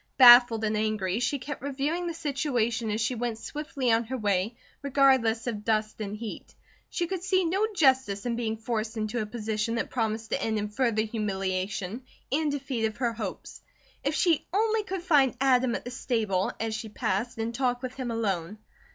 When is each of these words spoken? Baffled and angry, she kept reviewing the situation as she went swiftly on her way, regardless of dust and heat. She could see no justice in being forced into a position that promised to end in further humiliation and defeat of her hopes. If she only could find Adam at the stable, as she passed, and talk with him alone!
Baffled 0.17 0.63
and 0.63 0.75
angry, 0.75 1.19
she 1.19 1.37
kept 1.37 1.61
reviewing 1.61 2.07
the 2.07 2.15
situation 2.15 2.89
as 2.89 2.99
she 2.99 3.13
went 3.13 3.37
swiftly 3.37 3.91
on 3.91 4.05
her 4.05 4.17
way, 4.17 4.55
regardless 4.81 5.45
of 5.45 5.63
dust 5.63 6.01
and 6.01 6.17
heat. 6.17 6.55
She 6.89 7.05
could 7.05 7.21
see 7.21 7.45
no 7.45 7.67
justice 7.75 8.25
in 8.25 8.35
being 8.35 8.57
forced 8.57 8.97
into 8.97 9.21
a 9.21 9.27
position 9.27 9.75
that 9.75 9.91
promised 9.91 10.31
to 10.31 10.41
end 10.41 10.57
in 10.57 10.69
further 10.69 11.03
humiliation 11.03 12.01
and 12.31 12.51
defeat 12.51 12.85
of 12.85 12.97
her 12.97 13.13
hopes. 13.13 13.61
If 14.03 14.15
she 14.15 14.47
only 14.51 14.81
could 14.81 15.03
find 15.03 15.37
Adam 15.39 15.75
at 15.75 15.85
the 15.85 15.91
stable, 15.91 16.51
as 16.59 16.73
she 16.73 16.89
passed, 16.89 17.37
and 17.37 17.53
talk 17.53 17.83
with 17.83 17.93
him 17.93 18.09
alone! 18.09 18.57